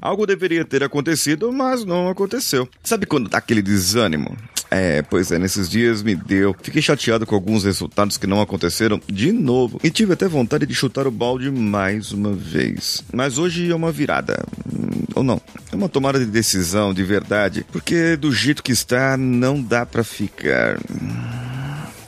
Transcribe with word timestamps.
Algo 0.00 0.26
deveria 0.26 0.64
ter 0.64 0.82
acontecido, 0.82 1.52
mas 1.52 1.84
não 1.84 2.08
aconteceu. 2.08 2.68
Sabe 2.82 3.06
quando 3.06 3.28
dá 3.28 3.38
aquele 3.38 3.62
desânimo? 3.62 4.36
É, 4.70 5.02
pois 5.02 5.32
é, 5.32 5.38
nesses 5.38 5.68
dias 5.68 6.02
me 6.02 6.14
deu. 6.14 6.54
Fiquei 6.62 6.82
chateado 6.82 7.26
com 7.26 7.34
alguns 7.34 7.64
resultados 7.64 8.16
que 8.16 8.26
não 8.26 8.40
aconteceram 8.40 9.00
de 9.06 9.32
novo. 9.32 9.80
E 9.82 9.90
tive 9.90 10.12
até 10.12 10.28
vontade 10.28 10.66
de 10.66 10.74
chutar 10.74 11.06
o 11.06 11.10
balde 11.10 11.50
mais 11.50 12.12
uma 12.12 12.32
vez. 12.32 13.02
Mas 13.12 13.38
hoje 13.38 13.70
é 13.70 13.74
uma 13.74 13.90
virada. 13.90 14.44
Hum, 14.70 15.04
ou 15.14 15.22
não. 15.22 15.40
É 15.72 15.76
uma 15.76 15.88
tomada 15.88 16.18
de 16.18 16.26
decisão 16.26 16.92
de 16.92 17.02
verdade. 17.02 17.64
Porque 17.72 18.16
do 18.16 18.30
jeito 18.30 18.62
que 18.62 18.72
está, 18.72 19.16
não 19.16 19.60
dá 19.60 19.86
para 19.86 20.04
ficar. 20.04 20.78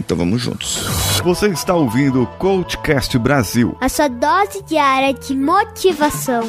Então 0.00 0.16
vamos 0.16 0.40
juntos. 0.40 0.86
Você 1.22 1.48
está 1.48 1.74
ouvindo 1.74 2.22
o 2.22 2.26
Coachcast 2.26 3.16
Brasil. 3.18 3.76
A 3.80 3.88
sua 3.88 4.08
dose 4.08 4.62
diária 4.66 5.12
de 5.12 5.36
motivação. 5.36 6.42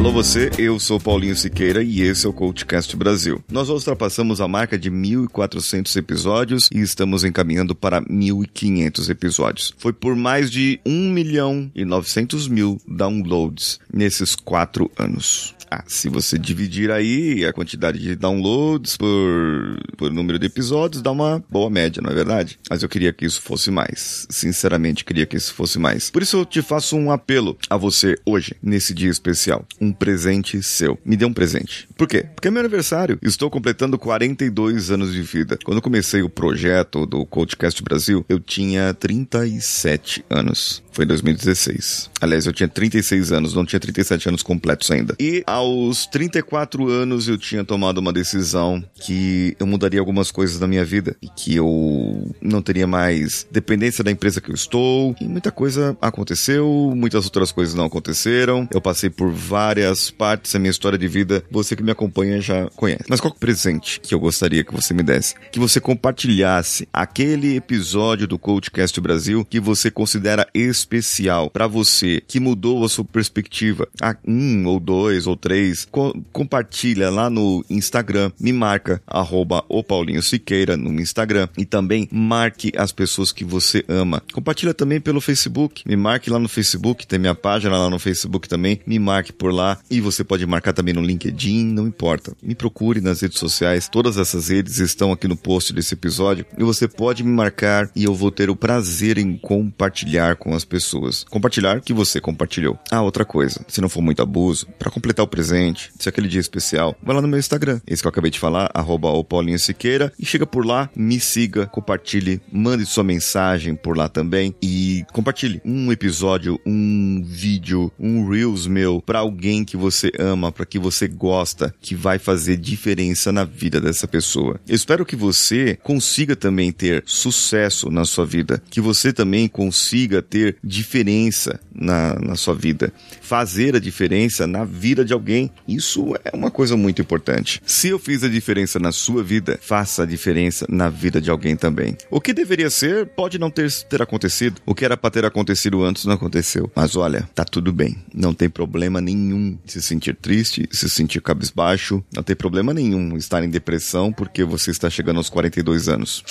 Alô 0.00 0.12
você, 0.12 0.50
eu 0.56 0.80
sou 0.80 0.98
Paulinho 0.98 1.36
Siqueira 1.36 1.82
e 1.82 2.00
esse 2.00 2.24
é 2.24 2.28
o 2.28 2.32
CoachCast 2.32 2.96
Brasil. 2.96 3.44
Nós 3.52 3.68
ultrapassamos 3.68 4.40
a 4.40 4.48
marca 4.48 4.78
de 4.78 4.90
1.400 4.90 5.94
episódios 5.94 6.70
e 6.72 6.80
estamos 6.80 7.22
encaminhando 7.22 7.74
para 7.74 8.00
1.500 8.00 9.10
episódios. 9.10 9.74
Foi 9.76 9.92
por 9.92 10.16
mais 10.16 10.50
de 10.50 10.80
1 10.86 11.12
milhão 11.12 11.70
e 11.74 11.84
900 11.84 12.48
mil 12.48 12.80
downloads 12.88 13.78
nesses 13.92 14.34
quatro 14.34 14.90
anos. 14.98 15.54
Ah, 15.70 15.84
se 15.86 16.08
você 16.08 16.36
dividir 16.36 16.90
aí 16.90 17.46
a 17.46 17.52
quantidade 17.52 18.00
de 18.00 18.16
downloads 18.16 18.96
por, 18.96 19.78
por 19.96 20.10
número 20.10 20.36
de 20.36 20.46
episódios, 20.46 21.00
dá 21.00 21.12
uma 21.12 21.44
boa 21.48 21.70
média, 21.70 22.02
não 22.02 22.10
é 22.10 22.14
verdade? 22.14 22.58
Mas 22.68 22.82
eu 22.82 22.88
queria 22.88 23.12
que 23.12 23.24
isso 23.24 23.40
fosse 23.40 23.70
mais. 23.70 24.26
Sinceramente, 24.28 25.04
queria 25.04 25.26
que 25.26 25.36
isso 25.36 25.54
fosse 25.54 25.78
mais. 25.78 26.10
Por 26.10 26.22
isso 26.22 26.38
eu 26.38 26.44
te 26.44 26.60
faço 26.60 26.96
um 26.96 27.12
apelo 27.12 27.56
a 27.68 27.76
você 27.76 28.18
hoje, 28.26 28.56
nesse 28.60 28.92
dia 28.92 29.10
especial. 29.10 29.64
Um 29.80 29.89
presente 29.92 30.62
seu. 30.62 30.98
Me 31.04 31.16
dê 31.16 31.24
um 31.24 31.32
presente. 31.32 31.88
Por 31.96 32.08
quê? 32.08 32.26
Porque 32.34 32.48
é 32.48 32.50
meu 32.50 32.60
aniversário. 32.60 33.18
Estou 33.22 33.50
completando 33.50 33.98
42 33.98 34.90
anos 34.90 35.12
de 35.12 35.22
vida. 35.22 35.58
Quando 35.64 35.82
comecei 35.82 36.22
o 36.22 36.28
projeto 36.28 37.06
do 37.06 37.24
Coachcast 37.26 37.82
Brasil, 37.82 38.24
eu 38.28 38.40
tinha 38.40 38.92
37 38.94 40.24
anos. 40.28 40.82
Foi 40.92 41.04
em 41.04 41.08
2016. 41.08 42.10
Aliás, 42.20 42.46
eu 42.46 42.52
tinha 42.52 42.68
36 42.68 43.32
anos, 43.32 43.54
não 43.54 43.64
tinha 43.64 43.80
37 43.80 44.28
anos 44.28 44.42
completos 44.42 44.90
ainda. 44.90 45.14
E 45.18 45.42
aos 45.46 46.06
34 46.06 46.88
anos 46.88 47.28
eu 47.28 47.38
tinha 47.38 47.64
tomado 47.64 47.98
uma 47.98 48.12
decisão 48.12 48.84
que 48.94 49.56
eu 49.58 49.66
mudaria 49.66 50.00
algumas 50.00 50.30
coisas 50.30 50.58
da 50.58 50.66
minha 50.66 50.84
vida 50.84 51.16
e 51.22 51.28
que 51.28 51.56
eu 51.56 52.34
não 52.40 52.60
teria 52.60 52.86
mais 52.86 53.46
dependência 53.50 54.02
da 54.02 54.10
empresa 54.10 54.40
que 54.40 54.50
eu 54.50 54.54
estou. 54.54 55.14
E 55.20 55.24
muita 55.24 55.50
coisa 55.50 55.96
aconteceu, 56.00 56.92
muitas 56.94 57.24
outras 57.24 57.52
coisas 57.52 57.74
não 57.74 57.84
aconteceram. 57.84 58.68
Eu 58.72 58.80
passei 58.80 59.08
por 59.08 59.30
várias 59.30 60.10
partes 60.10 60.52
da 60.52 60.58
minha 60.58 60.70
história 60.70 60.98
de 60.98 61.08
vida. 61.08 61.42
Você 61.50 61.76
que 61.76 61.82
me 61.82 61.92
acompanha 61.92 62.40
já 62.40 62.68
conhece. 62.76 63.04
Mas 63.08 63.20
qual 63.20 63.32
é 63.32 63.36
o 63.36 63.38
presente 63.38 64.00
que 64.00 64.14
eu 64.14 64.20
gostaria 64.20 64.64
que 64.64 64.74
você 64.74 64.92
me 64.92 65.02
desse? 65.02 65.34
Que 65.52 65.58
você 65.58 65.80
compartilhasse 65.80 66.88
aquele 66.92 67.56
episódio 67.56 68.26
do 68.26 68.38
Coachcast 68.38 69.00
Brasil 69.00 69.44
que 69.44 69.60
você 69.60 69.90
considera 69.90 70.46
especial 70.54 70.79
especial 70.80 71.50
para 71.50 71.66
você 71.66 72.22
que 72.26 72.40
mudou 72.40 72.84
a 72.84 72.88
sua 72.88 73.04
perspectiva, 73.04 73.88
ah, 74.00 74.16
um 74.26 74.66
ou 74.66 74.80
dois 74.80 75.26
ou 75.26 75.36
três, 75.36 75.86
co 75.90 76.14
compartilha 76.32 77.10
lá 77.10 77.30
no 77.30 77.64
Instagram, 77.68 78.32
me 78.40 78.52
marca 78.52 79.02
arroba 79.06 79.64
o 79.68 79.82
Paulinho 79.82 80.22
Siqueira 80.22 80.76
no 80.76 81.00
Instagram 81.00 81.48
e 81.56 81.64
também 81.64 82.08
marque 82.10 82.72
as 82.76 82.92
pessoas 82.92 83.32
que 83.32 83.44
você 83.44 83.84
ama. 83.88 84.22
Compartilha 84.32 84.74
também 84.74 85.00
pelo 85.00 85.20
Facebook, 85.20 85.82
me 85.86 85.96
marque 85.96 86.30
lá 86.30 86.38
no 86.38 86.48
Facebook, 86.48 87.06
tem 87.06 87.18
minha 87.18 87.34
página 87.34 87.76
lá 87.76 87.90
no 87.90 87.98
Facebook 87.98 88.48
também, 88.48 88.80
me 88.86 88.98
marque 88.98 89.32
por 89.32 89.52
lá 89.52 89.78
e 89.90 90.00
você 90.00 90.24
pode 90.24 90.46
marcar 90.46 90.72
também 90.72 90.94
no 90.94 91.02
LinkedIn, 91.02 91.64
não 91.66 91.86
importa. 91.86 92.32
Me 92.42 92.54
procure 92.54 93.00
nas 93.00 93.20
redes 93.20 93.38
sociais, 93.38 93.88
todas 93.88 94.16
essas 94.16 94.48
redes 94.48 94.78
estão 94.78 95.12
aqui 95.12 95.28
no 95.28 95.36
post 95.36 95.72
desse 95.72 95.94
episódio 95.94 96.46
e 96.56 96.64
você 96.64 96.88
pode 96.88 97.22
me 97.22 97.30
marcar 97.30 97.90
e 97.94 98.04
eu 98.04 98.14
vou 98.14 98.30
ter 98.30 98.50
o 98.50 98.56
prazer 98.56 99.18
em 99.18 99.36
compartilhar 99.36 100.36
com 100.36 100.54
as 100.54 100.64
pessoas. 100.70 101.24
Compartilhar 101.28 101.80
que 101.80 101.92
você 101.92 102.20
compartilhou. 102.20 102.78
Ah, 102.90 103.02
outra 103.02 103.24
coisa, 103.24 103.60
se 103.68 103.80
não 103.80 103.88
for 103.88 104.00
muito 104.00 104.22
abuso, 104.22 104.66
para 104.78 104.90
completar 104.90 105.24
o 105.24 105.28
presente, 105.28 105.92
se 105.98 106.08
é 106.08 106.10
aquele 106.10 106.28
dia 106.28 106.40
especial, 106.40 106.96
vai 107.02 107.14
lá 107.14 107.20
no 107.20 107.28
meu 107.28 107.38
Instagram, 107.38 107.80
esse 107.86 108.02
que 108.02 108.06
eu 108.06 108.10
acabei 108.10 108.30
de 108.30 108.38
falar, 108.38 108.70
arroba 108.72 109.08
o 109.08 109.24
Paulinho 109.24 109.58
Siqueira, 109.58 110.12
e 110.18 110.24
chega 110.24 110.46
por 110.46 110.64
lá, 110.64 110.88
me 110.94 111.18
siga, 111.18 111.66
compartilhe, 111.66 112.40
mande 112.50 112.86
sua 112.86 113.02
mensagem 113.02 113.74
por 113.74 113.96
lá 113.96 114.08
também 114.08 114.54
e 114.62 115.04
compartilhe 115.12 115.60
um 115.64 115.90
episódio, 115.90 116.58
um 116.64 117.22
vídeo, 117.26 117.92
um 117.98 118.28
Reels 118.28 118.66
meu 118.66 119.02
para 119.04 119.18
alguém 119.18 119.64
que 119.64 119.76
você 119.76 120.12
ama, 120.18 120.52
para 120.52 120.64
que 120.64 120.78
você 120.78 121.08
gosta, 121.08 121.74
que 121.80 121.94
vai 121.94 122.18
fazer 122.18 122.56
diferença 122.56 123.32
na 123.32 123.44
vida 123.44 123.80
dessa 123.80 124.06
pessoa. 124.06 124.60
Eu 124.68 124.76
espero 124.76 125.04
que 125.04 125.16
você 125.16 125.76
consiga 125.82 126.36
também 126.36 126.70
ter 126.70 127.02
sucesso 127.06 127.90
na 127.90 128.04
sua 128.04 128.24
vida, 128.24 128.62
que 128.70 128.80
você 128.80 129.12
também 129.12 129.48
consiga 129.48 130.22
ter 130.22 130.56
diferença 130.62 131.60
na, 131.74 132.14
na 132.18 132.36
sua 132.36 132.54
vida, 132.54 132.92
fazer 133.20 133.74
a 133.76 133.80
diferença 133.80 134.46
na 134.46 134.64
vida 134.64 135.04
de 135.04 135.12
alguém. 135.12 135.50
Isso 135.66 136.14
é 136.24 136.36
uma 136.36 136.50
coisa 136.50 136.76
muito 136.76 137.00
importante. 137.00 137.62
Se 137.64 137.88
eu 137.88 137.98
fiz 137.98 138.22
a 138.22 138.28
diferença 138.28 138.78
na 138.78 138.92
sua 138.92 139.22
vida, 139.22 139.58
faça 139.62 140.02
a 140.02 140.06
diferença 140.06 140.66
na 140.68 140.88
vida 140.88 141.20
de 141.20 141.30
alguém 141.30 141.56
também. 141.56 141.96
O 142.10 142.20
que 142.20 142.32
deveria 142.32 142.70
ser 142.70 143.06
pode 143.06 143.38
não 143.38 143.50
ter, 143.50 143.70
ter 143.88 144.02
acontecido. 144.02 144.60
O 144.66 144.74
que 144.74 144.84
era 144.84 144.96
para 144.96 145.10
ter 145.10 145.24
acontecido 145.24 145.82
antes 145.82 146.04
não 146.04 146.14
aconteceu. 146.14 146.70
Mas 146.74 146.96
olha, 146.96 147.28
tá 147.34 147.44
tudo 147.44 147.72
bem. 147.72 147.96
Não 148.14 148.34
tem 148.34 148.48
problema 148.48 149.00
nenhum 149.00 149.58
se 149.66 149.80
sentir 149.80 150.16
triste, 150.16 150.68
se 150.70 150.88
sentir 150.88 151.20
cabisbaixo. 151.20 152.04
Não 152.14 152.22
tem 152.22 152.36
problema 152.36 152.74
nenhum 152.74 153.16
estar 153.16 153.42
em 153.42 153.48
depressão 153.48 154.12
porque 154.12 154.44
você 154.44 154.70
está 154.70 154.90
chegando 154.90 155.16
aos 155.16 155.30
42 155.30 155.88
anos. 155.88 156.22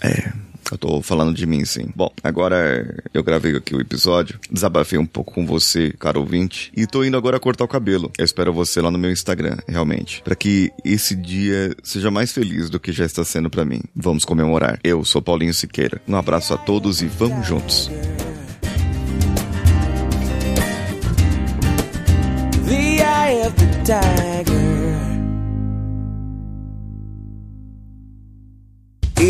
É, 0.00 0.32
eu 0.74 0.78
tô 0.78 1.02
falando 1.02 1.34
de 1.34 1.46
mim, 1.46 1.64
sim. 1.64 1.88
Bom, 1.94 2.10
agora 2.22 3.02
eu 3.12 3.22
gravei 3.22 3.56
aqui 3.56 3.74
o 3.74 3.80
episódio, 3.80 4.38
desabafei 4.50 4.98
um 4.98 5.06
pouco 5.06 5.34
com 5.34 5.46
você, 5.46 5.92
caro 5.98 6.20
ouvinte, 6.20 6.72
e 6.76 6.86
tô 6.86 7.04
indo 7.04 7.16
agora 7.16 7.40
cortar 7.40 7.64
o 7.64 7.68
cabelo. 7.68 8.10
Eu 8.18 8.24
espero 8.24 8.52
você 8.52 8.80
lá 8.80 8.90
no 8.90 8.98
meu 8.98 9.10
Instagram, 9.10 9.56
realmente, 9.68 10.22
para 10.22 10.34
que 10.34 10.72
esse 10.84 11.14
dia 11.14 11.74
seja 11.82 12.10
mais 12.10 12.32
feliz 12.32 12.68
do 12.68 12.80
que 12.80 12.92
já 12.92 13.04
está 13.04 13.24
sendo 13.24 13.50
para 13.50 13.64
mim. 13.64 13.80
Vamos 13.94 14.24
comemorar. 14.24 14.78
Eu 14.82 15.04
sou 15.04 15.22
Paulinho 15.22 15.54
Siqueira. 15.54 16.00
Um 16.06 16.16
abraço 16.16 16.54
a 16.54 16.58
todos 16.58 17.02
e 17.02 17.06
vamos 17.06 17.46
juntos. 17.46 17.90